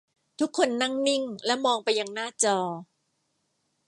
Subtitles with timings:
[0.39, 2.57] ทุกคนนั่งนิ่งและมองไปยังหน้าจอ